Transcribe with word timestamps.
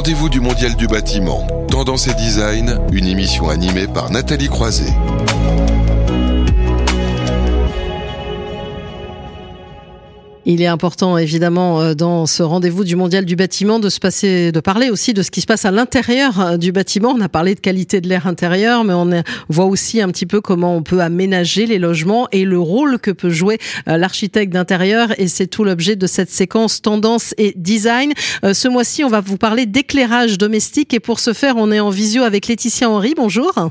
rendez-vous 0.00 0.30
du 0.30 0.40
Mondial 0.40 0.76
du 0.76 0.86
bâtiment. 0.86 1.46
Tendance 1.68 2.06
et 2.06 2.14
design, 2.14 2.78
une 2.90 3.06
émission 3.06 3.50
animée 3.50 3.86
par 3.86 4.10
Nathalie 4.10 4.48
Croiset. 4.48 4.94
Il 10.46 10.62
est 10.62 10.66
important, 10.66 11.18
évidemment, 11.18 11.80
euh, 11.82 11.94
dans 11.94 12.24
ce 12.24 12.42
rendez-vous 12.42 12.84
du 12.84 12.96
Mondial 12.96 13.26
du 13.26 13.36
bâtiment, 13.36 13.78
de 13.78 13.90
se 13.90 14.00
passer, 14.00 14.52
de 14.52 14.60
parler 14.60 14.88
aussi 14.88 15.12
de 15.12 15.22
ce 15.22 15.30
qui 15.30 15.42
se 15.42 15.46
passe 15.46 15.66
à 15.66 15.70
l'intérieur 15.70 16.40
euh, 16.40 16.56
du 16.56 16.72
bâtiment. 16.72 17.10
On 17.10 17.20
a 17.20 17.28
parlé 17.28 17.54
de 17.54 17.60
qualité 17.60 18.00
de 18.00 18.08
l'air 18.08 18.26
intérieur, 18.26 18.82
mais 18.84 18.94
on 18.94 19.10
voit 19.50 19.66
aussi 19.66 20.00
un 20.00 20.08
petit 20.08 20.24
peu 20.24 20.40
comment 20.40 20.74
on 20.74 20.82
peut 20.82 21.00
aménager 21.00 21.66
les 21.66 21.78
logements 21.78 22.26
et 22.32 22.46
le 22.46 22.58
rôle 22.58 22.98
que 22.98 23.10
peut 23.10 23.28
jouer 23.28 23.58
euh, 23.88 23.98
l'architecte 23.98 24.52
d'intérieur. 24.52 25.08
Et 25.20 25.28
c'est 25.28 25.46
tout 25.46 25.62
l'objet 25.62 25.96
de 25.96 26.06
cette 26.06 26.30
séquence 26.30 26.80
tendance 26.80 27.34
et 27.36 27.52
design. 27.56 28.12
Ce 28.42 28.68
mois-ci, 28.68 29.04
on 29.04 29.08
va 29.08 29.20
vous 29.20 29.36
parler 29.36 29.66
d'éclairage 29.66 30.38
domestique. 30.38 30.94
Et 30.94 31.00
pour 31.00 31.20
ce 31.20 31.32
faire, 31.32 31.56
on 31.56 31.70
est 31.70 31.80
en 31.80 31.90
visio 31.90 32.22
avec 32.22 32.46
Laetitia 32.48 32.88
Henry. 32.88 33.14
Bonjour. 33.16 33.70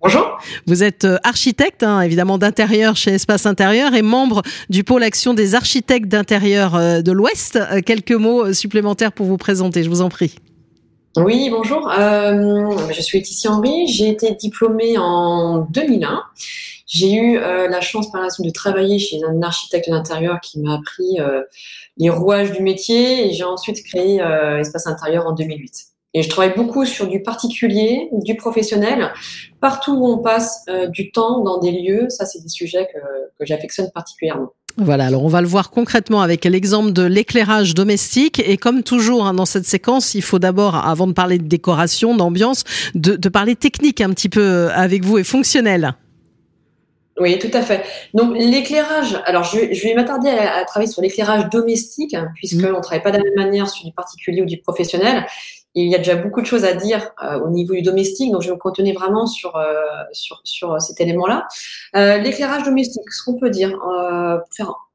Bonjour. 0.00 0.38
Vous 0.66 0.84
êtes 0.84 1.04
euh, 1.04 1.18
architecte, 1.24 1.82
hein, 1.82 2.02
évidemment 2.02 2.38
d'intérieur 2.38 2.94
chez 2.94 3.10
Espace 3.10 3.46
Intérieur 3.46 3.94
et 3.94 4.02
membre 4.02 4.42
du 4.70 4.84
pôle 4.84 5.02
action 5.02 5.34
des 5.34 5.56
architectes 5.56 6.06
d'intérieur 6.06 6.76
euh, 6.76 7.02
de 7.02 7.10
l'Ouest. 7.10 7.56
Euh, 7.56 7.80
quelques 7.84 8.12
mots 8.12 8.52
supplémentaires 8.52 9.10
pour 9.10 9.26
vous 9.26 9.38
présenter, 9.38 9.82
je 9.82 9.88
vous 9.88 10.00
en 10.00 10.08
prie. 10.08 10.36
Oui, 11.16 11.50
bonjour. 11.50 11.90
je 11.90 13.00
suis 13.00 13.18
Laetitia 13.18 13.50
Henry. 13.50 13.88
J'ai 13.88 14.08
été 14.08 14.32
diplômée 14.36 14.96
en 14.98 15.66
2001. 15.70 16.22
J'ai 16.86 17.14
eu 17.14 17.40
la 17.40 17.80
chance 17.80 18.12
par 18.12 18.22
la 18.22 18.30
suite 18.30 18.46
de 18.46 18.52
travailler 18.52 19.00
chez 19.00 19.18
un 19.28 19.42
architecte 19.42 19.90
d'intérieur 19.90 20.38
qui 20.40 20.60
m'a 20.60 20.74
appris 20.74 21.18
les 21.96 22.10
rouages 22.10 22.52
du 22.52 22.62
métier 22.62 23.26
et 23.26 23.32
j'ai 23.32 23.42
ensuite 23.42 23.82
créé 23.84 24.20
Espace 24.60 24.86
Intérieur 24.86 25.26
en 25.26 25.32
2008. 25.32 25.88
Et 26.18 26.22
je 26.24 26.28
travaille 26.28 26.54
beaucoup 26.56 26.84
sur 26.84 27.06
du 27.06 27.22
particulier, 27.22 28.08
du 28.10 28.34
professionnel, 28.34 29.12
partout 29.60 29.92
où 29.92 30.04
on 30.04 30.18
passe 30.18 30.64
euh, 30.68 30.88
du 30.88 31.12
temps 31.12 31.44
dans 31.44 31.58
des 31.58 31.70
lieux. 31.70 32.08
Ça, 32.08 32.26
c'est 32.26 32.42
des 32.42 32.48
sujets 32.48 32.88
que, 32.92 32.98
que 33.38 33.46
j'affectionne 33.46 33.88
particulièrement. 33.94 34.48
Voilà, 34.78 35.06
alors 35.06 35.24
on 35.24 35.28
va 35.28 35.40
le 35.42 35.46
voir 35.46 35.70
concrètement 35.70 36.20
avec 36.20 36.44
l'exemple 36.44 36.92
de 36.92 37.04
l'éclairage 37.04 37.72
domestique. 37.72 38.42
Et 38.44 38.56
comme 38.56 38.82
toujours 38.82 39.26
hein, 39.28 39.34
dans 39.34 39.46
cette 39.46 39.64
séquence, 39.64 40.16
il 40.16 40.22
faut 40.22 40.40
d'abord, 40.40 40.74
avant 40.74 41.06
de 41.06 41.12
parler 41.12 41.38
de 41.38 41.46
décoration, 41.46 42.16
d'ambiance, 42.16 42.64
de, 42.96 43.14
de 43.14 43.28
parler 43.28 43.54
technique 43.54 44.00
un 44.00 44.10
petit 44.10 44.28
peu 44.28 44.70
avec 44.74 45.04
vous 45.04 45.18
et 45.18 45.24
fonctionnel. 45.24 45.94
Oui, 47.20 47.38
tout 47.38 47.50
à 47.52 47.62
fait. 47.62 47.84
Donc 48.12 48.36
l'éclairage, 48.36 49.20
alors 49.24 49.44
je, 49.44 49.58
vais 49.58 49.94
m'attarder 49.94 50.30
à, 50.30 50.64
travailler 50.64 50.90
sur 50.90 51.00
l'éclairage 51.02 51.48
domestique, 51.50 52.14
hein, 52.14 52.28
puisqu'on 52.34 52.72
mmh. 52.72 52.76
ne 52.76 52.80
travaille 52.80 53.02
pas 53.02 53.12
de 53.12 53.18
la 53.18 53.22
même 53.22 53.34
manière 53.36 53.68
sur 53.68 53.84
du 53.84 53.92
particulier 53.92 54.42
ou 54.42 54.46
du 54.46 54.58
professionnel 54.58 55.24
il 55.84 55.90
y 55.90 55.94
a 55.94 55.98
déjà 55.98 56.16
beaucoup 56.16 56.40
de 56.40 56.46
choses 56.46 56.64
à 56.64 56.74
dire 56.74 57.10
euh, 57.22 57.38
au 57.40 57.50
niveau 57.50 57.74
du 57.74 57.82
domestique, 57.82 58.32
donc 58.32 58.42
je 58.42 58.48
vais 58.48 58.54
me 58.54 58.58
contenir 58.60 58.98
vraiment 58.98 59.26
sur, 59.26 59.56
euh, 59.56 59.74
sur, 60.12 60.40
sur 60.44 60.80
cet 60.80 61.00
élément-là. 61.00 61.46
Euh, 61.96 62.18
l'éclairage 62.18 62.64
domestique, 62.64 63.10
ce 63.10 63.22
qu'on 63.24 63.38
peut 63.38 63.50
dire, 63.50 63.78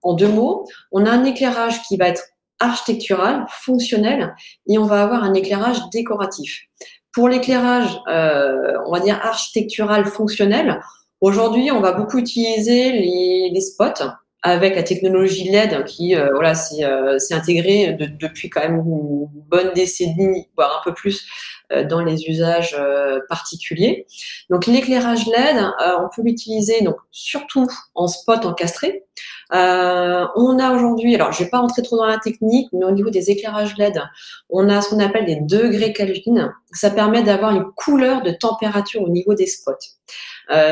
en 0.02 0.14
deux 0.14 0.28
mots, 0.28 0.68
on 0.92 1.06
a 1.06 1.10
un 1.10 1.24
éclairage 1.24 1.82
qui 1.84 1.98
va 1.98 2.08
être 2.10 2.24
architectural, 2.60 3.46
fonctionnel, 3.50 4.36
et 4.68 4.78
on 4.78 4.86
va 4.86 5.04
avoir 5.04 5.24
un 5.24 5.34
éclairage 5.34 5.78
décoratif. 5.92 6.64
Pour 7.12 7.30
l'éclairage, 7.30 8.00
on 8.08 8.92
va 8.92 9.00
dire 9.00 9.20
architectural, 9.22 10.06
fonctionnel, 10.06 10.82
aujourd'hui, 11.22 11.72
on 11.72 11.80
va 11.80 11.92
beaucoup 11.92 12.18
utiliser 12.18 12.92
les, 12.92 13.52
les 13.54 13.62
spots 13.62 14.06
avec 14.44 14.76
la 14.76 14.84
technologie 14.84 15.50
LED 15.50 15.86
qui 15.86 16.16
euh, 16.16 16.30
voilà 16.34 16.54
c'est 16.54 16.84
euh, 16.84 17.18
intégré 17.32 17.98
depuis 18.20 18.50
quand 18.50 18.60
même 18.60 18.76
une 18.76 19.28
bonne 19.48 19.72
décennie 19.74 20.50
voire 20.56 20.82
un 20.82 20.84
peu 20.84 20.94
plus 20.94 21.26
euh, 21.72 21.86
dans 21.86 22.04
les 22.04 22.26
usages 22.28 22.76
euh, 22.78 23.22
particuliers. 23.30 24.06
Donc 24.50 24.66
l'éclairage 24.66 25.26
LED, 25.28 25.64
on 26.00 26.10
peut 26.14 26.22
l'utiliser 26.24 26.82
donc 26.82 26.98
surtout 27.12 27.68
en 27.96 28.08
spot 28.08 28.46
encastré. 28.46 29.06
on 29.52 30.60
a 30.60 30.72
aujourd'hui, 30.76 31.16
alors 31.16 31.32
je 31.32 31.44
vais 31.44 31.50
pas 31.50 31.60
rentrer 31.60 31.82
trop 31.82 31.96
dans 31.96 32.06
la 32.06 32.18
technique, 32.18 32.68
mais 32.74 32.86
au 32.86 32.92
niveau 32.92 33.10
des 33.10 33.32
éclairages 33.32 33.78
LED, 33.78 34.02
on 34.50 34.68
a 34.68 34.82
ce 34.82 34.90
qu'on 34.90 35.00
appelle 35.00 35.26
des 35.26 35.38
degrés 35.38 35.94
Kelvin. 35.94 36.52
Ça 36.74 36.90
permet 36.90 37.24
d'avoir 37.24 37.56
une 37.56 37.66
couleur 37.76 38.24
de 38.24 38.32
température 38.32 39.02
au 39.02 39.10
niveau 39.10 39.34
des 39.34 39.48
spots. 39.48 39.72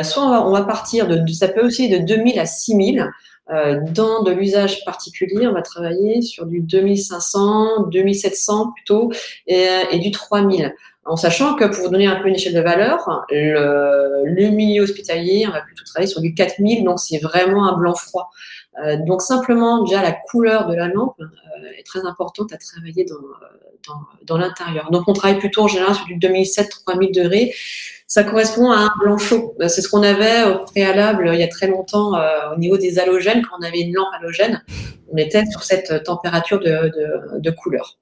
soit 0.03 0.23
on 0.23 0.29
va, 0.29 0.45
on 0.45 0.51
va 0.51 0.63
partir 0.63 1.07
de, 1.07 1.25
ça 1.31 1.47
peut 1.47 1.65
aussi 1.65 1.87
de 1.87 1.99
2000 1.99 2.39
à 2.39 2.45
6000. 2.45 3.09
Euh, 3.51 3.79
dans 3.91 4.23
de 4.23 4.31
l'usage 4.31 4.83
particulier, 4.85 5.47
on 5.47 5.53
va 5.53 5.61
travailler 5.61 6.21
sur 6.21 6.45
du 6.45 6.61
2500, 6.61 7.87
2700 7.87 8.71
plutôt, 8.73 9.11
et, 9.47 9.67
et 9.91 9.99
du 9.99 10.11
3000 10.11 10.73
en 11.05 11.15
sachant 11.15 11.55
que 11.55 11.65
pour 11.65 11.83
vous 11.83 11.89
donner 11.89 12.05
un 12.05 12.21
peu 12.21 12.27
une 12.27 12.35
échelle 12.35 12.53
de 12.53 12.61
valeur, 12.61 13.25
le, 13.31 14.23
le, 14.23 14.49
milieu 14.49 14.83
hospitalier, 14.83 15.45
on 15.47 15.51
va 15.51 15.61
plutôt 15.61 15.83
travailler 15.83 16.07
sur 16.07 16.21
du 16.21 16.35
4000, 16.35 16.83
donc 16.83 16.99
c'est 16.99 17.17
vraiment 17.17 17.67
un 17.67 17.75
blanc 17.75 17.95
froid. 17.95 18.29
Euh, 18.83 18.97
donc 19.05 19.21
simplement, 19.21 19.83
déjà, 19.83 20.01
la 20.01 20.13
couleur 20.13 20.67
de 20.67 20.75
la 20.75 20.87
lampe 20.87 21.19
euh, 21.19 21.25
est 21.77 21.85
très 21.85 22.05
importante 22.05 22.53
à 22.53 22.57
travailler 22.57 23.05
dans, 23.05 23.15
dans, 23.87 24.01
dans 24.25 24.37
l'intérieur. 24.37 24.91
Donc 24.91 25.07
on 25.07 25.13
travaille 25.13 25.39
plutôt 25.39 25.63
en 25.63 25.67
général 25.67 25.95
sur 25.95 26.05
du 26.05 26.15
2007-3000 26.15 27.13
degrés 27.13 27.53
ça 28.11 28.25
correspond 28.25 28.69
à 28.71 28.75
un 28.75 28.91
blanc 28.99 29.17
chaud. 29.17 29.55
Euh, 29.61 29.69
c'est 29.69 29.81
ce 29.81 29.87
qu'on 29.87 30.03
avait 30.03 30.43
au 30.43 30.65
préalable 30.65 31.29
il 31.33 31.39
y 31.39 31.43
a 31.43 31.47
très 31.47 31.67
longtemps 31.67 32.13
euh, 32.13 32.53
au 32.53 32.59
niveau 32.59 32.75
des 32.75 32.99
halogènes. 32.99 33.41
Quand 33.41 33.55
on 33.57 33.65
avait 33.65 33.79
une 33.79 33.93
lampe 33.93 34.09
halogène, 34.19 34.61
on 35.13 35.15
était 35.15 35.45
sur 35.45 35.63
cette 35.63 36.03
température 36.03 36.59
de, 36.59 36.91
de, 36.93 37.39
de 37.39 37.51
couleur. 37.51 37.97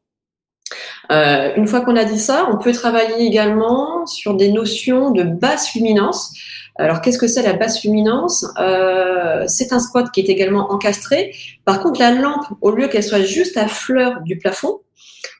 Euh, 1.11 1.53
une 1.55 1.67
fois 1.67 1.81
qu'on 1.81 1.95
a 1.95 2.05
dit 2.05 2.17
ça, 2.17 2.49
on 2.51 2.57
peut 2.57 2.71
travailler 2.71 3.23
également 3.23 4.07
sur 4.07 4.33
des 4.33 4.51
notions 4.51 5.11
de 5.11 5.21
basse 5.21 5.75
luminance. 5.75 6.33
Alors, 6.79 7.01
qu'est-ce 7.01 7.17
que 7.17 7.27
c'est 7.27 7.43
la 7.43 7.51
basse 7.53 7.83
luminance? 7.83 8.45
Euh, 8.57 9.43
C'est 9.47 9.73
un 9.73 9.79
spot 9.79 10.11
qui 10.11 10.21
est 10.21 10.29
également 10.29 10.71
encastré. 10.71 11.35
Par 11.65 11.81
contre, 11.81 11.99
la 11.99 12.11
lampe, 12.11 12.45
au 12.61 12.71
lieu 12.71 12.87
qu'elle 12.87 13.03
soit 13.03 13.21
juste 13.21 13.57
à 13.57 13.67
fleur 13.67 14.21
du 14.21 14.37
plafond, 14.37 14.79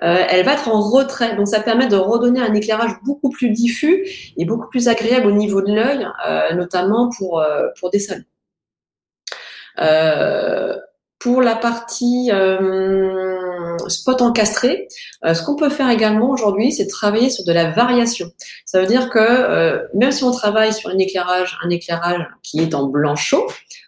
euh, 0.02 0.24
elle 0.30 0.46
va 0.46 0.54
être 0.54 0.68
en 0.68 0.82
retrait. 0.82 1.38
Donc 1.38 1.48
ça 1.48 1.62
permet 1.62 1.88
de 1.88 1.96
redonner 1.96 2.42
un 2.42 2.54
éclairage 2.54 2.92
beaucoup 3.06 3.30
plus 3.30 3.52
diffus 3.52 4.06
et 4.36 4.44
beaucoup 4.44 4.68
plus 4.68 4.90
agréable 4.90 5.28
au 5.28 5.32
niveau 5.32 5.62
de 5.62 5.74
l'œil, 5.74 6.06
euh, 6.28 6.54
notamment 6.56 7.10
pour, 7.18 7.42
pour 7.80 7.90
des 7.90 8.00
salons. 8.00 8.24
pour 11.20 11.42
la 11.42 11.56
partie 11.56 12.32
spot 13.88 14.22
encastré, 14.22 14.88
ce 15.24 15.44
qu'on 15.44 15.56
peut 15.56 15.70
faire 15.70 15.90
également 15.90 16.30
aujourd'hui, 16.32 16.72
c'est 16.72 16.88
travailler 16.88 17.30
sur 17.30 17.46
de 17.46 17.52
la 17.52 17.72
variation. 17.72 18.32
Ça 18.66 18.80
veut 18.80 18.88
dire 18.88 19.10
que 19.10 19.88
même 19.96 20.12
si 20.12 20.24
on 20.24 20.32
travaille 20.32 20.74
sur 20.74 20.90
un 20.90 20.98
éclairage, 20.98 21.58
un 21.64 21.70
éclairage 21.70 22.26
qui 22.44 22.60
est 22.60 22.74
en 22.74 22.88
blanc 22.88 23.16
chaud, 23.16 23.48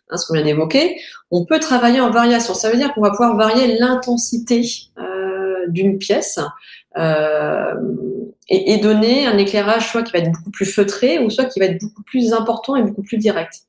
hein, 0.09 0.17
ce 0.17 0.25
qu'on 0.25 0.33
vient 0.33 0.43
d'évoquer, 0.43 0.95
on 1.31 1.45
peut 1.45 1.59
travailler 1.59 1.99
en 1.99 2.11
variation. 2.11 2.53
Ça 2.53 2.69
veut 2.69 2.77
dire 2.77 2.93
qu'on 2.93 3.01
va 3.01 3.11
pouvoir 3.11 3.35
varier 3.35 3.77
l'intensité 3.77 4.63
d'une 5.67 5.97
pièce 5.97 6.39
euh, 6.97 7.73
et, 8.49 8.77
donner 8.77 9.25
un 9.25 9.37
éclairage 9.37 9.89
soit 9.89 10.03
qui 10.03 10.11
va 10.11 10.19
être 10.19 10.31
beaucoup 10.31 10.51
plus 10.51 10.65
feutré 10.65 11.19
ou 11.19 11.29
soit 11.29 11.45
qui 11.45 11.59
va 11.59 11.67
être 11.67 11.79
beaucoup 11.79 12.03
plus 12.03 12.33
important 12.33 12.75
et 12.75 12.83
beaucoup 12.83 13.03
plus 13.03 13.17
direct. 13.17 13.61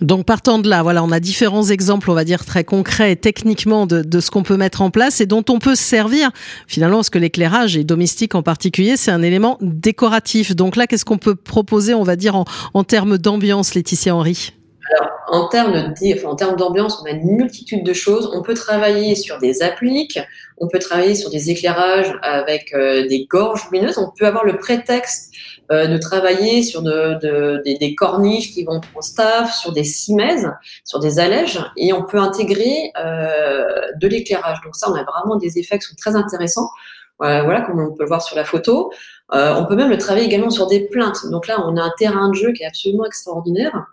Donc 0.00 0.26
partant 0.26 0.60
de 0.60 0.68
là, 0.68 0.82
voilà, 0.82 1.02
on 1.02 1.10
a 1.10 1.18
différents 1.18 1.64
exemples, 1.64 2.10
on 2.10 2.14
va 2.14 2.24
dire 2.24 2.44
très 2.44 2.62
concrets 2.62 3.16
techniquement 3.16 3.86
de, 3.86 4.20
ce 4.20 4.30
qu'on 4.30 4.44
peut 4.44 4.56
mettre 4.56 4.80
en 4.80 4.90
place 4.90 5.20
et 5.20 5.26
dont 5.26 5.44
on 5.48 5.58
peut 5.58 5.74
se 5.74 5.82
servir 5.82 6.30
finalement 6.68 6.98
parce 6.98 7.10
que 7.10 7.18
l'éclairage 7.18 7.76
et 7.76 7.82
domestique 7.82 8.36
en 8.36 8.42
particulier, 8.42 8.96
c'est 8.96 9.10
un 9.10 9.22
élément 9.22 9.58
décoratif. 9.60 10.54
Donc 10.54 10.76
là, 10.76 10.86
qu'est-ce 10.86 11.04
qu'on 11.04 11.18
peut 11.18 11.34
proposer, 11.34 11.94
on 11.94 12.04
va 12.04 12.14
dire 12.14 12.36
en, 12.36 12.44
en 12.74 12.84
termes 12.84 13.18
d'ambiance, 13.18 13.74
Laetitia 13.74 14.14
Henry? 14.14 14.52
Alors, 14.90 15.10
en 15.26 15.48
termes 15.48 16.56
d'ambiance, 16.56 17.00
on 17.02 17.06
a 17.06 17.10
une 17.10 17.36
multitude 17.36 17.84
de 17.84 17.92
choses. 17.92 18.30
On 18.32 18.42
peut 18.42 18.54
travailler 18.54 19.14
sur 19.14 19.38
des 19.38 19.62
appliques, 19.62 20.18
on 20.56 20.68
peut 20.68 20.78
travailler 20.78 21.14
sur 21.14 21.30
des 21.30 21.50
éclairages 21.50 22.12
avec 22.22 22.72
euh, 22.74 23.06
des 23.06 23.26
gorges 23.26 23.68
lumineuses. 23.70 23.98
On 23.98 24.10
peut 24.10 24.26
avoir 24.26 24.44
le 24.44 24.56
prétexte 24.56 25.32
euh, 25.70 25.86
de 25.86 25.98
travailler 25.98 26.62
sur 26.62 26.82
de, 26.82 27.62
des, 27.64 27.94
corniches 27.94 28.52
qui 28.52 28.64
vont 28.64 28.80
en 28.94 29.00
staff, 29.02 29.54
sur 29.54 29.72
des 29.72 29.84
cimaises, 29.84 30.50
sur 30.84 31.00
des 31.00 31.18
allèges, 31.18 31.60
et 31.76 31.92
on 31.92 32.04
peut 32.04 32.18
intégrer 32.18 32.92
euh, 32.98 33.64
de 34.00 34.08
l'éclairage. 34.08 34.58
Donc 34.64 34.74
ça, 34.74 34.90
on 34.90 34.94
a 34.94 35.04
vraiment 35.04 35.36
des 35.36 35.58
effets 35.58 35.78
qui 35.78 35.86
sont 35.86 35.96
très 35.96 36.16
intéressants. 36.16 36.70
voilà, 37.18 37.60
comme 37.62 37.80
on 37.80 37.94
peut 37.94 38.04
le 38.04 38.08
voir 38.08 38.22
sur 38.22 38.36
la 38.36 38.44
photo. 38.44 38.90
on 39.30 39.66
peut 39.66 39.76
même 39.76 39.90
le 39.90 39.98
travailler 39.98 40.26
également 40.26 40.50
sur 40.50 40.66
des 40.66 40.88
plaintes. 40.88 41.26
Donc 41.30 41.46
là, 41.46 41.62
on 41.66 41.76
a 41.76 41.82
un 41.82 41.92
terrain 41.98 42.30
de 42.30 42.34
jeu 42.34 42.52
qui 42.52 42.62
est 42.62 42.66
absolument 42.66 43.04
extraordinaire. 43.04 43.88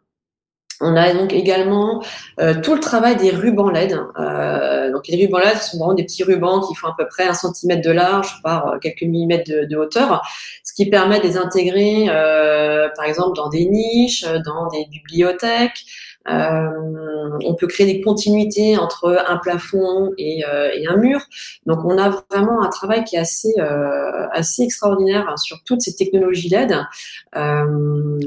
On 0.82 0.96
a 0.96 1.14
donc 1.14 1.32
également 1.32 2.04
euh, 2.40 2.60
tout 2.62 2.74
le 2.74 2.82
travail 2.82 3.16
des 3.16 3.32
rubans 3.32 3.70
LED. 3.70 3.98
Euh, 4.20 4.92
donc 4.92 5.08
les 5.08 5.26
rubans 5.26 5.40
LED 5.40 5.58
sont 5.58 5.78
vraiment 5.78 5.94
des 5.94 6.04
petits 6.04 6.24
rubans 6.24 6.62
qui 6.68 6.76
font 6.76 6.88
à 6.88 6.96
peu 6.98 7.08
près 7.08 7.26
un 7.26 7.34
centimètre 7.34 7.82
de 7.82 7.92
large 7.92 8.42
par 8.44 8.68
euh, 8.68 8.78
quelques 8.80 9.04
millimètres 9.04 9.50
de, 9.50 9.78
hauteur, 9.78 10.22
ce 10.64 10.74
qui 10.74 10.90
permet 10.90 11.20
de 11.20 11.24
les 11.24 11.38
intégrer, 11.38 12.08
par 12.96 13.06
exemple, 13.06 13.36
dans 13.36 13.50
des 13.50 13.66
niches, 13.66 14.26
dans 14.46 14.68
des 14.68 14.86
bibliothèques, 14.90 15.86
on 16.28 17.56
peut 17.56 17.68
créer 17.68 17.86
des 17.86 18.02
continuités 18.02 18.78
entre 18.78 19.24
un 19.28 19.38
plafond 19.38 20.12
et, 20.18 20.40
et, 20.40 20.88
un 20.88 20.98
mur. 20.98 21.22
Donc, 21.66 21.86
on 21.86 21.98
a 21.98 22.24
vraiment 22.32 22.64
un 22.64 22.70
travail 22.70 23.04
qui 23.04 23.16
est 23.16 23.20
assez, 23.20 23.54
assez 24.32 24.64
extraordinaire 24.64 25.38
sur 25.38 25.58
toutes 25.66 25.82
ces 25.82 25.96
technologies 25.96 26.50
LED. 26.50 26.76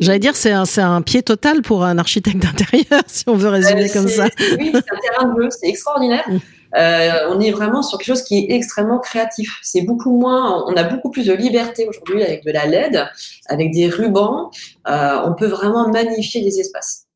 J'allais 0.01 0.19
dire, 0.19 0.37
c'est 0.37 0.53
un, 0.53 0.65
un 0.79 1.03
pied 1.03 1.23
total 1.23 1.63
pour 1.63 1.85
un 1.85 1.99
architecte 1.99 2.39
d'intérieur, 2.43 3.03
si 3.07 3.25
on 3.27 3.35
veut 3.35 3.49
résumer 3.49 3.89
comme 3.91 4.09
ça. 4.09 4.27
Oui, 4.59 4.73
c'est 4.73 4.79
un 4.79 5.01
terrain 5.01 5.33
de 5.33 5.43
jeu, 5.43 5.49
c'est 5.51 5.69
extraordinaire. 5.69 6.25
Mm. 6.29 6.39
Euh, 6.77 7.29
on 7.31 7.41
est 7.41 7.51
vraiment 7.51 7.83
sur 7.83 7.99
quelque 7.99 8.09
chose 8.09 8.23
qui 8.23 8.39
est 8.39 8.55
extrêmement 8.55 8.99
créatif. 8.99 9.59
C'est 9.63 9.83
beaucoup 9.83 10.19
moins, 10.19 10.65
on 10.67 10.75
a 10.77 10.83
beaucoup 10.85 11.11
plus 11.11 11.27
de 11.27 11.33
liberté 11.33 11.87
aujourd'hui 11.89 12.23
avec 12.23 12.45
de 12.45 12.51
la 12.51 12.67
LED, 12.67 13.07
avec 13.49 13.73
des 13.73 13.89
rubans. 13.89 14.51
Euh, 14.89 15.21
on 15.25 15.35
peut 15.35 15.47
vraiment 15.47 15.89
magnifier 15.89 16.43
des 16.43 16.61
espaces. 16.61 17.08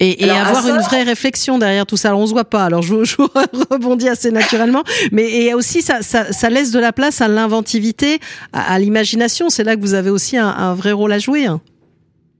Et, 0.00 0.30
avoir 0.30 0.66
une 0.68 0.80
vraie 0.80 1.02
réflexion 1.02 1.58
derrière 1.58 1.86
tout 1.86 1.96
ça. 1.96 2.08
Alors, 2.08 2.20
on 2.20 2.26
se 2.26 2.32
voit 2.32 2.44
pas. 2.44 2.64
Alors 2.64 2.82
je, 2.82 3.04
je 3.04 3.16
rebondis 3.70 4.08
assez 4.08 4.30
naturellement, 4.30 4.84
mais 5.12 5.30
et 5.30 5.54
aussi 5.54 5.82
ça, 5.82 6.02
ça, 6.02 6.32
ça, 6.32 6.50
laisse 6.50 6.70
de 6.70 6.78
la 6.78 6.92
place 6.92 7.20
à 7.20 7.28
l'inventivité, 7.28 8.20
à, 8.52 8.78
l'imagination. 8.78 9.50
C'est 9.50 9.64
là 9.64 9.76
que 9.76 9.80
vous 9.80 9.94
avez 9.94 10.10
aussi 10.10 10.36
un, 10.36 10.48
un 10.48 10.74
vrai 10.74 10.92
rôle 10.92 11.12
à 11.12 11.18
jouer. 11.18 11.46
Hein. 11.46 11.60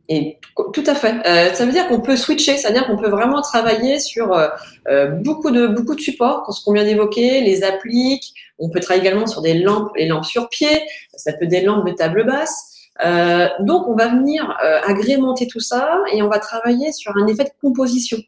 Et 0.08 0.38
tout 0.72 0.84
à 0.86 0.94
fait. 0.94 1.14
Euh, 1.26 1.52
ça 1.52 1.66
veut 1.66 1.72
dire 1.72 1.86
qu'on 1.86 2.00
peut 2.00 2.16
switcher, 2.16 2.56
c'est-à-dire 2.56 2.86
qu'on 2.86 2.96
peut 2.96 3.10
vraiment 3.10 3.42
travailler 3.42 4.00
sur 4.00 4.32
euh, 4.32 4.48
euh, 4.88 5.06
beaucoup 5.06 5.50
de 5.50 5.66
beaucoup 5.66 5.94
de 5.94 6.00
supports, 6.00 6.50
ce 6.50 6.64
qu'on 6.64 6.72
vient 6.72 6.84
d'évoquer, 6.84 7.42
les 7.42 7.62
appliques. 7.62 8.32
On 8.58 8.70
peut 8.70 8.80
travailler 8.80 9.06
également 9.06 9.26
sur 9.26 9.42
des 9.42 9.54
lampes, 9.54 9.90
les 9.96 10.06
lampes 10.06 10.24
sur 10.24 10.48
pied. 10.48 10.82
Ça 11.14 11.34
peut 11.34 11.44
être 11.44 11.50
des 11.50 11.60
lampes 11.60 11.86
de 11.86 11.92
table 11.92 12.24
basse. 12.24 12.77
Euh, 13.04 13.48
donc, 13.60 13.86
on 13.88 13.94
va 13.94 14.08
venir 14.08 14.56
euh, 14.64 14.80
agrémenter 14.84 15.46
tout 15.46 15.60
ça 15.60 16.00
et 16.12 16.22
on 16.22 16.28
va 16.28 16.38
travailler 16.38 16.92
sur 16.92 17.16
un 17.16 17.26
effet 17.26 17.44
de 17.44 17.50
composition. 17.60 18.18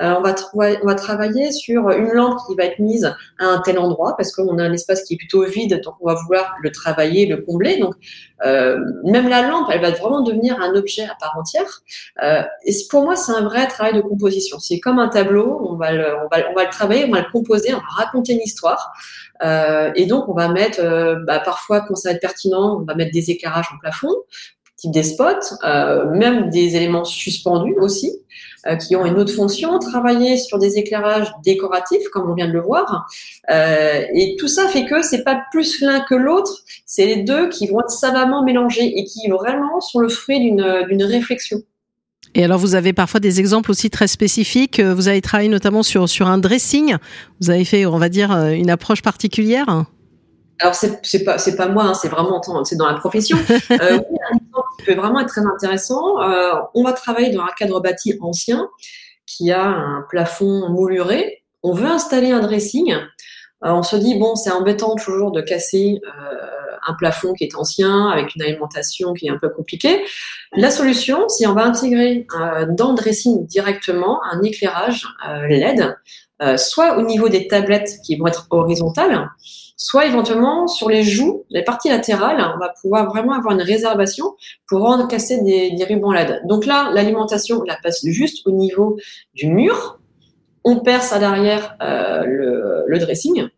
Euh, 0.00 0.14
on, 0.18 0.22
va 0.22 0.34
on 0.82 0.86
va 0.86 0.94
travailler 0.94 1.52
sur 1.52 1.90
une 1.90 2.12
lampe 2.12 2.38
qui 2.46 2.54
va 2.56 2.64
être 2.64 2.78
mise 2.78 3.04
à 3.38 3.46
un 3.46 3.60
tel 3.60 3.78
endroit 3.78 4.14
parce 4.16 4.32
qu'on 4.32 4.58
a 4.58 4.62
un 4.62 4.72
espace 4.72 5.04
qui 5.04 5.14
est 5.14 5.16
plutôt 5.16 5.44
vide, 5.44 5.80
donc 5.84 5.94
on 6.00 6.06
va 6.06 6.14
vouloir 6.14 6.54
le 6.62 6.70
travailler, 6.70 7.26
le 7.26 7.38
combler. 7.38 7.78
Donc, 7.78 7.94
même 8.44 9.28
la 9.28 9.48
lampe, 9.48 9.68
elle 9.72 9.80
va 9.80 9.90
vraiment 9.90 10.20
devenir 10.20 10.60
un 10.60 10.74
objet 10.74 11.04
à 11.04 11.16
part 11.18 11.36
entière. 11.38 11.82
et 12.22 12.72
pour 12.90 13.04
moi, 13.04 13.16
c'est 13.16 13.32
un 13.32 13.42
vrai 13.42 13.66
travail 13.66 13.94
de 13.94 14.00
composition. 14.00 14.58
C'est 14.58 14.80
comme 14.80 14.98
un 14.98 15.08
tableau, 15.08 15.66
on 15.70 15.76
va, 15.76 15.92
le, 15.92 16.16
on, 16.16 16.28
va, 16.28 16.50
on 16.50 16.54
va 16.54 16.64
le 16.64 16.70
travailler, 16.70 17.06
on 17.06 17.12
va 17.12 17.20
le 17.20 17.30
composer, 17.32 17.72
on 17.74 17.78
va 17.78 18.04
raconter 18.04 18.34
une 18.34 18.40
histoire. 18.40 18.92
Euh, 19.42 19.92
et 19.94 20.06
donc, 20.06 20.28
on 20.28 20.34
va 20.34 20.48
mettre, 20.48 20.80
euh, 20.80 21.16
bah, 21.26 21.40
parfois, 21.40 21.80
quand 21.82 21.94
ça 21.94 22.10
va 22.10 22.14
être 22.14 22.20
pertinent, 22.20 22.78
on 22.80 22.84
va 22.84 22.94
mettre 22.94 23.12
des 23.12 23.30
éclairages 23.30 23.68
en 23.74 23.78
plafond, 23.78 24.14
type 24.76 24.92
des 24.92 25.02
spots, 25.02 25.56
euh, 25.64 26.10
même 26.10 26.50
des 26.50 26.76
éléments 26.76 27.04
suspendus 27.04 27.76
aussi, 27.78 28.12
qui 28.80 28.96
ont 28.96 29.06
une 29.06 29.16
autre 29.16 29.32
fonction. 29.32 29.78
Travailler 29.78 30.36
sur 30.36 30.58
des 30.58 30.76
éclairages 30.76 31.32
décoratifs, 31.44 32.08
comme 32.12 32.28
on 32.28 32.34
vient 32.34 32.48
de 32.48 32.52
le 32.52 32.60
voir. 32.60 33.06
et 33.48 34.34
tout 34.40 34.48
ça 34.48 34.66
fait 34.66 34.84
que 34.86 35.02
c'est 35.02 35.22
pas 35.22 35.40
plus 35.52 35.80
l'un 35.80 36.00
que 36.00 36.16
l'autre, 36.16 36.52
c'est 36.84 37.06
les 37.06 37.22
deux 37.22 37.48
qui 37.48 37.68
vont 37.68 37.80
être 37.80 37.90
savamment 37.90 38.42
mélangés 38.42 38.98
et 38.98 39.04
qui 39.04 39.28
vraiment 39.28 39.80
sont 39.80 40.00
le 40.00 40.08
fruit 40.08 40.40
d'une 40.40 41.04
réflexion. 41.04 41.62
Et 42.36 42.44
alors, 42.44 42.58
vous 42.58 42.74
avez 42.74 42.92
parfois 42.92 43.18
des 43.18 43.40
exemples 43.40 43.70
aussi 43.70 43.88
très 43.88 44.06
spécifiques. 44.06 44.78
Euh, 44.78 44.94
vous 44.94 45.08
avez 45.08 45.22
travaillé 45.22 45.48
notamment 45.48 45.82
sur, 45.82 46.06
sur 46.06 46.28
un 46.28 46.36
dressing. 46.36 46.96
Vous 47.40 47.48
avez 47.48 47.64
fait, 47.64 47.86
on 47.86 47.96
va 47.96 48.10
dire, 48.10 48.30
euh, 48.30 48.50
une 48.50 48.68
approche 48.68 49.02
particulière 49.02 49.86
alors 50.58 50.74
c'est 50.74 51.22
pas 51.22 51.36
c'est 51.36 51.54
pas 51.54 51.68
moi, 51.68 51.84
hein, 51.84 51.92
c'est 51.92 52.08
vraiment 52.08 52.40
c'est 52.64 52.76
dans 52.76 52.86
la 52.86 52.94
profession. 52.94 53.36
Euh, 53.70 53.98
oui, 54.10 54.18
qui 54.78 54.84
peut 54.84 54.94
vraiment 54.94 55.20
être 55.20 55.28
très 55.28 55.46
intéressant. 55.46 56.20
Euh, 56.22 56.54
on 56.74 56.82
va 56.82 56.92
travailler 56.92 57.30
dans 57.30 57.42
un 57.42 57.52
cadre 57.56 57.80
bâti 57.80 58.18
ancien 58.20 58.68
qui 59.26 59.50
a 59.52 59.64
un 59.64 60.04
plafond 60.08 60.68
mouluré. 60.68 61.42
On 61.62 61.72
veut 61.72 61.86
installer 61.86 62.32
un 62.32 62.40
dressing. 62.40 62.92
Euh, 62.92 63.00
on 63.62 63.82
se 63.82 63.96
dit 63.96 64.18
bon, 64.18 64.36
c'est 64.36 64.50
embêtant 64.50 64.94
toujours 64.96 65.32
de 65.32 65.40
casser 65.40 66.00
un 66.86 66.94
plafond 66.94 67.32
qui 67.32 67.44
est 67.44 67.54
ancien, 67.56 68.08
avec 68.08 68.34
une 68.34 68.42
alimentation 68.42 69.12
qui 69.12 69.26
est 69.26 69.30
un 69.30 69.38
peu 69.38 69.48
compliquée. 69.48 70.04
La 70.54 70.70
solution, 70.70 71.28
c'est 71.28 71.46
on 71.46 71.54
va 71.54 71.64
intégrer 71.64 72.26
euh, 72.38 72.66
dans 72.68 72.90
le 72.90 72.96
dressing 72.96 73.46
directement 73.46 74.20
un 74.24 74.42
éclairage 74.42 75.06
euh, 75.28 75.46
LED, 75.46 75.96
euh, 76.42 76.56
soit 76.56 76.98
au 76.98 77.02
niveau 77.02 77.28
des 77.28 77.48
tablettes 77.48 77.98
qui 78.04 78.16
vont 78.16 78.26
être 78.26 78.46
horizontales, 78.50 79.28
soit 79.76 80.06
éventuellement 80.06 80.66
sur 80.66 80.88
les 80.88 81.02
joues, 81.02 81.44
les 81.50 81.62
parties 81.62 81.88
latérales, 81.88 82.52
on 82.54 82.58
va 82.58 82.72
pouvoir 82.80 83.08
vraiment 83.08 83.32
avoir 83.32 83.54
une 83.54 83.62
réservation 83.62 84.34
pour 84.68 84.80
rendre 84.80 85.08
casser 85.08 85.42
des, 85.42 85.72
des 85.72 85.84
rubans 85.84 86.12
LED. 86.12 86.42
Donc 86.46 86.66
là, 86.66 86.90
l'alimentation 86.92 87.62
la 87.64 87.76
passe 87.82 88.04
juste 88.04 88.46
au 88.46 88.50
niveau 88.50 88.96
du 89.34 89.48
mur. 89.48 89.98
On 90.64 90.80
perce 90.80 91.12
à 91.12 91.18
l'arrière 91.18 91.76
le, 91.80 92.84
le 92.86 92.98
dressing 92.98 93.48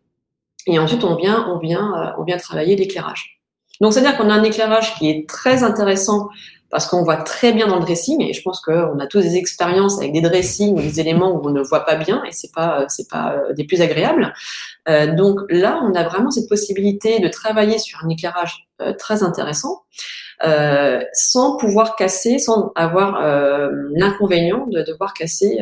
et 0.67 0.77
ensuite, 0.79 1.03
on 1.03 1.15
vient, 1.15 1.47
on 1.49 1.57
vient, 1.57 1.93
euh, 1.95 2.11
on 2.19 2.23
vient 2.23 2.37
travailler 2.37 2.75
l'éclairage. 2.75 3.41
Donc, 3.81 3.93
c'est-à-dire 3.93 4.17
qu'on 4.17 4.29
a 4.29 4.33
un 4.33 4.43
éclairage 4.43 4.95
qui 4.95 5.09
est 5.09 5.27
très 5.27 5.63
intéressant 5.63 6.29
parce 6.69 6.87
qu'on 6.87 7.03
voit 7.03 7.17
très 7.17 7.51
bien 7.51 7.67
dans 7.67 7.77
le 7.77 7.81
dressing 7.81 8.21
et 8.21 8.33
je 8.33 8.41
pense 8.41 8.61
qu'on 8.61 8.99
a 8.99 9.07
tous 9.07 9.21
des 9.21 9.37
expériences 9.37 9.99
avec 9.99 10.13
des 10.13 10.21
dressings 10.21 10.77
ou 10.77 10.81
des 10.81 10.99
éléments 10.99 11.31
où 11.31 11.47
on 11.47 11.51
ne 11.51 11.61
voit 11.61 11.85
pas 11.85 11.95
bien 11.95 12.23
et 12.25 12.31
c'est 12.31 12.53
pas 12.53 12.85
c'est 12.89 13.09
pas 13.09 13.33
euh, 13.33 13.53
des 13.53 13.63
plus 13.63 13.81
agréables. 13.81 14.33
Euh, 14.87 15.15
donc 15.15 15.39
là, 15.49 15.81
on 15.83 15.93
a 15.95 16.03
vraiment 16.03 16.31
cette 16.31 16.47
possibilité 16.47 17.19
de 17.19 17.27
travailler 17.27 17.79
sur 17.79 18.03
un 18.03 18.09
éclairage 18.09 18.67
très 18.97 19.23
intéressant 19.23 19.83
euh, 20.45 21.01
sans 21.11 21.57
pouvoir 21.57 21.97
casser, 21.97 22.39
sans 22.39 22.71
avoir 22.75 23.21
l'inconvénient 23.93 24.67
de 24.67 24.81
devoir 24.83 25.13
casser 25.13 25.59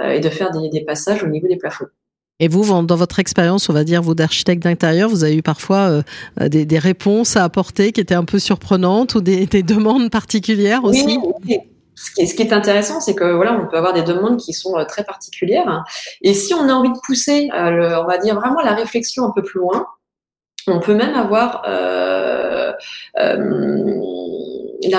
et 0.00 0.20
de 0.20 0.28
faire 0.28 0.50
des, 0.50 0.68
des 0.68 0.84
passages 0.84 1.22
au 1.22 1.28
niveau 1.28 1.46
des 1.46 1.56
plafonds. 1.56 1.86
Et 2.40 2.48
vous, 2.48 2.64
dans 2.82 2.96
votre 2.96 3.18
expérience, 3.18 3.68
on 3.68 3.72
va 3.72 3.84
dire, 3.84 4.00
vous 4.00 4.14
d'architecte 4.14 4.62
d'intérieur, 4.62 5.08
vous 5.08 5.24
avez 5.24 5.36
eu 5.36 5.42
parfois 5.42 6.02
euh, 6.40 6.48
des, 6.48 6.64
des, 6.64 6.78
réponses 6.78 7.36
à 7.36 7.44
apporter 7.44 7.92
qui 7.92 8.00
étaient 8.00 8.14
un 8.14 8.24
peu 8.24 8.38
surprenantes 8.38 9.16
ou 9.16 9.20
des, 9.20 9.46
des 9.46 9.62
demandes 9.64 10.08
particulières 10.10 10.84
aussi? 10.84 11.18
oui, 11.44 11.58
Ce 11.96 12.10
qui, 12.12 12.22
est, 12.22 12.26
ce 12.26 12.34
qui 12.34 12.42
est 12.42 12.52
intéressant, 12.52 13.00
c'est 13.00 13.16
que 13.16 13.34
voilà, 13.34 13.60
on 13.60 13.66
peut 13.66 13.76
avoir 13.76 13.92
des 13.92 14.02
demandes 14.02 14.36
qui 14.36 14.52
sont 14.52 14.78
euh, 14.78 14.84
très 14.84 15.02
particulières. 15.02 15.84
Et 16.22 16.32
si 16.32 16.54
on 16.54 16.68
a 16.68 16.72
envie 16.72 16.92
de 16.92 16.98
pousser, 17.04 17.50
euh, 17.54 17.70
le, 17.70 17.98
on 17.98 18.06
va 18.06 18.18
dire 18.18 18.36
vraiment 18.36 18.60
la 18.60 18.74
réflexion 18.74 19.24
un 19.24 19.32
peu 19.32 19.42
plus 19.42 19.58
loin, 19.58 19.86
on 20.68 20.80
peut 20.80 20.94
même 20.94 21.14
avoir 21.14 21.62
euh, 21.66 22.72
euh, 23.18 24.00
la 24.88 24.98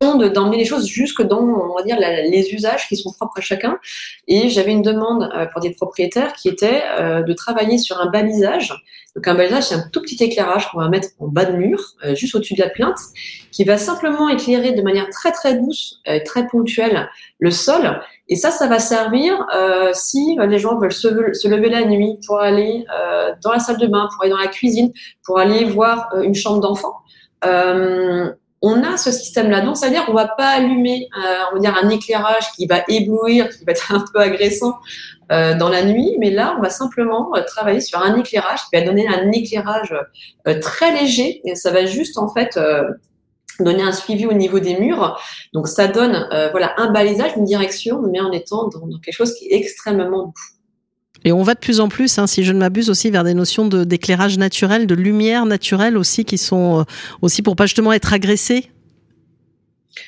d'emmener 0.00 0.58
les 0.58 0.64
choses 0.64 0.86
jusque 0.86 1.22
dans, 1.22 1.40
on 1.40 1.74
va 1.74 1.82
dire, 1.82 1.96
les 1.98 2.52
usages 2.52 2.88
qui 2.88 2.96
sont 2.96 3.12
propres 3.12 3.38
à 3.38 3.40
chacun. 3.40 3.78
Et 4.28 4.48
j'avais 4.48 4.72
une 4.72 4.82
demande 4.82 5.30
euh, 5.34 5.46
pour 5.46 5.60
des 5.60 5.70
propriétaires 5.70 6.32
qui 6.32 6.48
était 6.48 6.82
euh, 6.98 7.22
de 7.22 7.32
travailler 7.32 7.78
sur 7.78 8.00
un 8.00 8.10
balisage. 8.10 8.74
Donc 9.16 9.28
un 9.28 9.34
balisage, 9.34 9.64
c'est 9.64 9.74
un 9.76 9.84
tout 9.92 10.02
petit 10.02 10.22
éclairage 10.22 10.70
qu'on 10.70 10.80
va 10.80 10.88
mettre 10.88 11.08
en 11.20 11.28
bas 11.28 11.44
de 11.44 11.56
mur, 11.56 11.80
euh, 12.04 12.14
juste 12.14 12.34
au-dessus 12.34 12.54
de 12.54 12.62
la 12.62 12.68
plainte, 12.68 12.98
qui 13.52 13.64
va 13.64 13.78
simplement 13.78 14.28
éclairer 14.28 14.72
de 14.72 14.82
manière 14.82 15.08
très 15.10 15.30
très 15.30 15.56
douce, 15.56 16.02
très 16.24 16.46
ponctuelle 16.48 17.08
le 17.38 17.50
sol. 17.52 18.00
Et 18.28 18.36
ça, 18.36 18.50
ça 18.50 18.66
va 18.66 18.80
servir 18.80 19.46
si 19.92 20.36
les 20.40 20.58
gens 20.58 20.76
veulent 20.76 20.92
se, 20.92 21.06
lever 21.46 21.68
la 21.68 21.84
nuit 21.84 22.18
pour 22.26 22.40
aller 22.40 22.84
dans 23.44 23.52
la 23.52 23.60
salle 23.60 23.78
de 23.78 23.86
bain, 23.86 24.08
pour 24.12 24.24
aller 24.24 24.32
dans 24.32 24.38
la 24.38 24.48
cuisine, 24.48 24.92
pour 25.24 25.38
aller 25.38 25.64
voir 25.64 26.08
une 26.20 26.34
chambre 26.34 26.58
d'enfant 26.58 26.96
on 28.66 28.82
a 28.82 28.96
ce 28.96 29.12
système-là. 29.12 29.60
Donc, 29.60 29.76
ça 29.76 29.86
veut 29.86 29.92
dire 29.92 30.06
qu'on 30.06 30.14
va 30.14 30.26
pas 30.26 30.48
allumer, 30.48 31.08
euh, 31.18 31.68
un 31.68 31.88
éclairage 31.90 32.50
qui 32.56 32.66
va 32.66 32.82
éblouir, 32.88 33.50
qui 33.50 33.62
va 33.64 33.72
être 33.72 33.92
un 33.92 34.02
peu 34.12 34.20
agressant 34.20 34.78
euh, 35.30 35.54
dans 35.54 35.68
la 35.68 35.84
nuit, 35.84 36.16
mais 36.18 36.30
là, 36.30 36.54
on 36.58 36.62
va 36.62 36.70
simplement 36.70 37.36
euh, 37.36 37.42
travailler 37.42 37.82
sur 37.82 38.00
un 38.00 38.16
éclairage 38.16 38.60
qui 38.60 38.76
va 38.76 38.82
donner 38.82 39.06
un 39.06 39.30
éclairage 39.32 39.94
très 40.62 40.98
léger 40.98 41.42
et 41.44 41.54
ça 41.56 41.70
va 41.70 41.84
juste 41.84 42.16
en 42.16 42.32
fait 42.32 42.58
donner 43.60 43.82
un 43.82 43.92
suivi 43.92 44.26
au 44.26 44.32
niveau 44.32 44.60
des 44.60 44.78
murs. 44.78 45.20
Donc, 45.52 45.68
ça 45.68 45.86
donne 45.86 46.26
voilà 46.52 46.72
un 46.78 46.90
balisage, 46.90 47.32
une 47.36 47.44
direction, 47.44 48.00
mais 48.10 48.20
en 48.20 48.32
étant 48.32 48.68
dans, 48.68 48.86
dans 48.86 48.98
quelque 48.98 49.14
chose 49.14 49.34
qui 49.34 49.46
est 49.46 49.56
extrêmement 49.56 50.26
doux. 50.26 50.32
Et 51.24 51.32
on 51.32 51.42
va 51.42 51.54
de 51.54 51.58
plus 51.58 51.80
en 51.80 51.88
plus, 51.88 52.18
hein, 52.18 52.26
si 52.26 52.44
je 52.44 52.52
ne 52.52 52.58
m'abuse, 52.58 52.90
aussi 52.90 53.10
vers 53.10 53.24
des 53.24 53.34
notions 53.34 53.66
d'éclairage 53.66 54.36
naturel, 54.38 54.86
de 54.86 54.94
lumière 54.94 55.46
naturelle 55.46 55.96
aussi, 55.96 56.24
qui 56.24 56.38
sont 56.38 56.80
euh, 56.80 56.84
aussi 57.22 57.42
pour 57.42 57.56
pas 57.56 57.66
justement 57.66 57.92
être 57.92 58.12
agressés. 58.12 58.70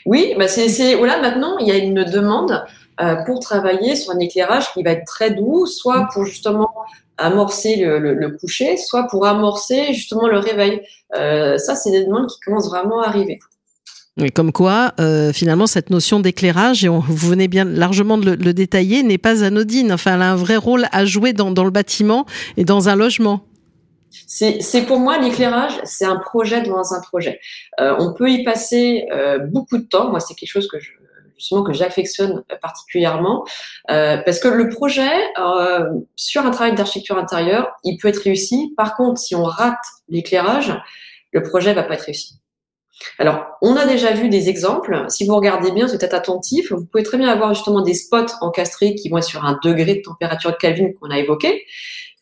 Oui, 0.04 0.34
bah 0.38 0.48
c'est 0.48 0.94
voilà 0.96 1.20
maintenant 1.20 1.58
il 1.58 1.68
y 1.68 1.70
a 1.70 1.76
une 1.76 2.02
demande 2.04 2.64
euh, 3.00 3.16
pour 3.24 3.40
travailler 3.40 3.94
sur 3.94 4.12
un 4.12 4.18
éclairage 4.18 4.72
qui 4.72 4.82
va 4.82 4.92
être 4.92 5.04
très 5.06 5.30
doux, 5.30 5.66
soit 5.66 6.08
pour 6.12 6.24
justement 6.24 6.70
amorcer 7.18 7.76
le, 7.76 8.36
coucher, 8.38 8.76
soit 8.76 9.06
pour 9.08 9.26
amorcer 9.26 9.92
justement 9.94 10.28
le 10.28 10.38
réveil. 10.38 10.82
Euh, 11.14 11.56
ça, 11.58 11.74
c'est 11.74 11.90
des 11.90 12.04
demandes 12.04 12.26
qui 12.28 12.38
commencent 12.40 12.68
vraiment 12.68 13.00
à 13.00 13.08
arriver. 13.08 13.38
Comme 14.34 14.50
quoi, 14.50 14.94
euh, 14.98 15.30
finalement, 15.30 15.66
cette 15.66 15.90
notion 15.90 16.20
d'éclairage, 16.20 16.82
et 16.86 16.88
vous 16.88 17.02
venez 17.28 17.48
bien 17.48 17.64
largement 17.64 18.16
de 18.16 18.30
le, 18.30 18.54
détailler, 18.54 19.02
n'est 19.02 19.18
pas 19.18 19.44
anodine. 19.44 19.92
Enfin, 19.92 20.14
elle 20.14 20.22
a 20.22 20.32
un 20.32 20.36
vrai 20.36 20.56
rôle 20.56 20.86
à 20.90 21.04
jouer 21.04 21.34
dans, 21.34 21.50
le 21.50 21.70
bâtiment 21.70 22.24
et 22.56 22.64
dans 22.64 22.88
un 22.88 22.96
logement. 22.96 23.42
C'est 24.26 24.86
pour 24.86 25.00
moi 25.00 25.18
l'éclairage, 25.18 25.74
c'est 25.84 26.06
un 26.06 26.16
projet 26.16 26.62
dans 26.62 26.94
un 26.94 27.00
projet. 27.02 27.40
Euh, 27.78 27.94
on 27.98 28.14
peut 28.14 28.30
y 28.30 28.42
passer 28.42 29.06
euh, 29.12 29.38
beaucoup 29.38 29.76
de 29.76 29.84
temps. 29.84 30.08
Moi, 30.08 30.20
c'est 30.20 30.32
quelque 30.32 30.48
chose 30.48 30.68
que 30.68 30.80
je, 30.80 30.92
justement 31.36 31.62
que 31.62 31.74
j'affectionne 31.74 32.42
particulièrement, 32.62 33.44
parce 33.86 34.38
que 34.38 34.48
le 34.48 34.70
projet 34.70 35.12
sur 36.16 36.46
un 36.46 36.50
travail 36.50 36.74
d'architecture 36.74 37.18
intérieure, 37.18 37.70
il 37.84 37.98
peut 37.98 38.08
être 38.08 38.22
réussi. 38.22 38.72
Par 38.78 38.96
contre, 38.96 39.20
si 39.20 39.34
on 39.34 39.44
rate 39.44 39.84
l'éclairage, 40.08 40.72
le 41.32 41.42
projet 41.42 41.74
va 41.74 41.82
pas 41.82 41.92
être 41.92 42.04
réussi. 42.04 42.40
Alors, 43.18 43.46
on 43.62 43.76
a 43.76 43.86
déjà 43.86 44.12
vu 44.12 44.28
des 44.28 44.48
exemples. 44.48 45.04
Si 45.08 45.26
vous 45.26 45.36
regardez 45.36 45.70
bien, 45.70 45.86
vous 45.86 45.94
êtes 45.94 46.14
attentif, 46.14 46.72
vous 46.72 46.86
pouvez 46.86 47.02
très 47.02 47.18
bien 47.18 47.28
avoir 47.28 47.54
justement 47.54 47.82
des 47.82 47.94
spots 47.94 48.34
encastrés 48.40 48.94
qui 48.94 49.08
vont 49.08 49.18
être 49.18 49.24
sur 49.24 49.44
un 49.44 49.58
degré 49.62 49.96
de 49.96 50.02
température 50.02 50.50
de 50.50 50.56
Kelvin 50.56 50.90
qu'on 50.98 51.10
a 51.10 51.18
évoqué. 51.18 51.64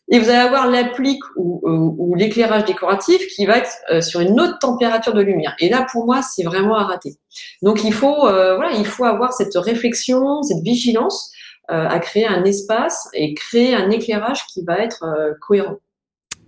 Et 0.09 0.19
vous 0.19 0.29
allez 0.29 0.37
avoir 0.37 0.69
l'applique 0.69 1.23
ou, 1.35 2.13
l'éclairage 2.15 2.65
décoratif 2.65 3.25
qui 3.35 3.45
va 3.45 3.57
être 3.57 3.71
euh, 3.91 4.01
sur 4.01 4.21
une 4.21 4.39
autre 4.39 4.59
température 4.59 5.13
de 5.13 5.21
lumière. 5.21 5.55
Et 5.59 5.67
là, 5.67 5.85
pour 5.91 6.05
moi, 6.05 6.21
c'est 6.21 6.43
vraiment 6.43 6.75
à 6.75 6.83
rater. 6.83 7.15
Donc, 7.61 7.83
il 7.83 7.93
faut, 7.93 8.27
euh, 8.27 8.55
voilà, 8.55 8.73
il 8.73 8.85
faut 8.85 9.03
avoir 9.03 9.33
cette 9.33 9.55
réflexion, 9.55 10.43
cette 10.43 10.63
vigilance 10.63 11.31
euh, 11.71 11.87
à 11.89 11.99
créer 11.99 12.27
un 12.27 12.43
espace 12.45 13.09
et 13.13 13.33
créer 13.33 13.73
un 13.73 13.89
éclairage 13.89 14.45
qui 14.45 14.63
va 14.63 14.77
être 14.77 15.03
cohérent. 15.41 15.77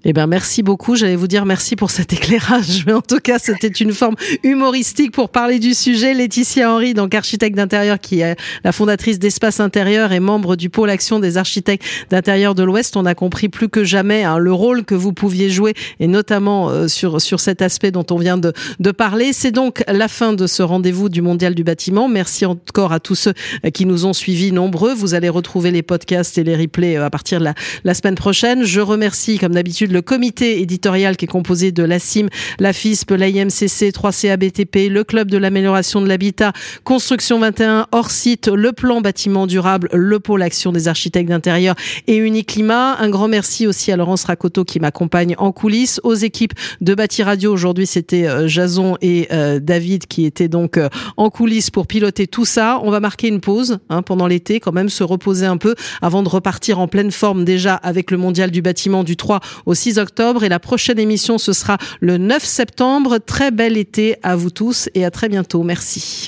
Eh 0.05 0.13
ben 0.13 0.27
merci 0.27 0.61
beaucoup. 0.61 0.95
J'allais 0.95 1.15
vous 1.15 1.27
dire 1.27 1.45
merci 1.45 1.75
pour 1.75 1.89
cet 1.89 2.13
éclairage, 2.17 2.85
mais 2.85 2.93
en 2.93 3.01
tout 3.01 3.19
cas 3.19 3.39
c'était 3.39 3.67
une 3.67 3.91
forme 3.91 4.15
humoristique 4.43 5.11
pour 5.11 5.29
parler 5.29 5.57
du 5.57 5.73
sujet. 5.73 6.13
Laetitia 6.13 6.71
Henry, 6.71 6.93
donc 6.93 7.15
architecte 7.15 7.57
d'intérieur, 7.57 7.99
qui 7.99 8.19
est 8.19 8.35
la 8.63 8.71
fondatrice 8.71 9.17
d'Espace 9.17 9.59
Intérieur 9.59 10.11
et 10.11 10.19
membre 10.19 10.55
du 10.55 10.69
pôle 10.69 10.91
action 10.91 11.19
des 11.19 11.37
architectes 11.37 11.83
d'intérieur 12.11 12.53
de 12.53 12.63
l'Ouest. 12.63 12.95
On 12.95 13.05
a 13.05 13.15
compris 13.15 13.49
plus 13.49 13.69
que 13.69 13.83
jamais 13.83 14.23
hein, 14.23 14.37
le 14.37 14.53
rôle 14.53 14.85
que 14.85 14.93
vous 14.93 15.13
pouviez 15.13 15.49
jouer, 15.49 15.73
et 15.99 16.07
notamment 16.07 16.69
euh, 16.69 16.87
sur 16.87 17.19
sur 17.19 17.39
cet 17.39 17.63
aspect 17.63 17.89
dont 17.91 18.05
on 18.11 18.17
vient 18.17 18.37
de 18.37 18.53
de 18.79 18.91
parler. 18.91 19.33
C'est 19.33 19.51
donc 19.51 19.83
la 19.87 20.07
fin 20.07 20.33
de 20.33 20.45
ce 20.45 20.61
rendez-vous 20.61 21.09
du 21.09 21.23
Mondial 21.23 21.55
du 21.55 21.63
bâtiment. 21.63 22.07
Merci 22.07 22.45
encore 22.45 22.93
à 22.93 22.99
tous 22.99 23.15
ceux 23.15 23.33
euh, 23.65 23.71
qui 23.71 23.85
nous 23.85 24.05
ont 24.05 24.13
suivis 24.13 24.51
nombreux. 24.51 24.93
Vous 24.93 25.15
allez 25.15 25.29
retrouver 25.29 25.71
les 25.71 25.81
podcasts 25.81 26.37
et 26.37 26.43
les 26.43 26.55
replays 26.55 26.97
euh, 26.97 27.05
à 27.05 27.09
partir 27.09 27.39
de 27.39 27.45
la, 27.45 27.55
la 27.83 27.95
semaine 27.95 28.15
prochaine. 28.15 28.63
Je 28.63 28.79
remercie 28.79 29.39
comme 29.39 29.55
d'habitude 29.55 29.86
le 29.91 30.01
comité 30.01 30.61
éditorial 30.61 31.17
qui 31.17 31.25
est 31.25 31.27
composé 31.27 31.71
de 31.71 31.83
la 31.83 31.99
CIM, 31.99 32.27
la 32.59 32.73
FISP, 32.73 33.11
l'IMCC, 33.11 33.91
3CABTP, 33.91 34.89
le 34.89 35.03
Club 35.03 35.29
de 35.29 35.37
l'amélioration 35.37 36.01
de 36.01 36.07
l'habitat, 36.07 36.53
Construction 36.83 37.39
21, 37.39 37.87
hors 37.91 38.11
site, 38.11 38.47
le 38.47 38.73
plan 38.73 39.01
bâtiment 39.01 39.47
durable, 39.47 39.89
le 39.93 40.19
pôle 40.19 40.41
action 40.41 40.71
des 40.71 40.87
architectes 40.87 41.29
d'intérieur 41.29 41.75
et 42.07 42.17
Uniclimat. 42.17 42.97
Un 42.99 43.09
grand 43.09 43.27
merci 43.27 43.67
aussi 43.67 43.91
à 43.91 43.97
Laurence 43.97 44.25
Racoto 44.25 44.63
qui 44.63 44.79
m'accompagne 44.79 45.35
en 45.37 45.51
coulisses, 45.51 45.99
aux 46.03 46.13
équipes 46.13 46.53
de 46.81 46.95
Bâti 46.95 47.23
Radio. 47.23 47.53
Aujourd'hui, 47.53 47.87
c'était 47.87 48.27
euh, 48.27 48.47
Jason 48.47 48.97
et 49.01 49.27
euh, 49.31 49.59
David 49.59 50.07
qui 50.07 50.25
étaient 50.25 50.47
donc 50.47 50.77
euh, 50.77 50.89
en 51.17 51.29
coulisses 51.29 51.69
pour 51.69 51.87
piloter 51.87 52.27
tout 52.27 52.45
ça. 52.45 52.79
On 52.83 52.91
va 52.91 52.99
marquer 52.99 53.27
une 53.27 53.39
pause 53.39 53.79
hein, 53.89 54.01
pendant 54.01 54.27
l'été, 54.27 54.59
quand 54.59 54.71
même 54.71 54.89
se 54.89 55.03
reposer 55.03 55.45
un 55.45 55.57
peu 55.57 55.75
avant 56.01 56.23
de 56.23 56.29
repartir 56.29 56.79
en 56.79 56.87
pleine 56.87 57.11
forme 57.11 57.45
déjà 57.45 57.75
avec 57.75 58.11
le 58.11 58.17
mondial 58.17 58.51
du 58.51 58.61
bâtiment 58.61 59.03
du 59.03 59.15
3 59.15 59.39
au 59.65 59.73
6 59.77 59.97
octobre 59.99 60.43
et 60.43 60.49
la 60.49 60.59
prochaine 60.59 60.99
émission 60.99 61.37
ce 61.37 61.53
sera 61.53 61.77
le 62.01 62.17
9 62.17 62.43
septembre. 62.43 63.19
Très 63.19 63.51
bel 63.51 63.77
été 63.77 64.17
à 64.23 64.35
vous 64.35 64.49
tous 64.49 64.89
et 64.95 65.05
à 65.05 65.11
très 65.11 65.29
bientôt. 65.29 65.63
Merci. 65.63 66.25